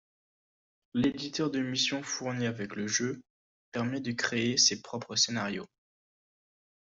L'éditeur 0.95 1.51
de 1.51 1.59
missions 1.59 2.01
fourni 2.01 2.47
avec 2.47 2.75
le 2.75 2.87
jeu 2.87 3.21
permet 3.71 4.01
de 4.01 4.11
créer 4.13 4.57
ses 4.57 4.81
propres 4.81 5.15
scénarios. 5.15 5.67